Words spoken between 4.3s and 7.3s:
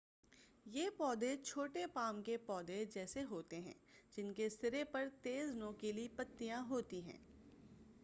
کے سرے پر تیز نوکیلی پتیاں ہوتی ہیں